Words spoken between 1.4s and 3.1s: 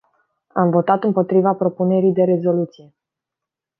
propunerii de rezoluție.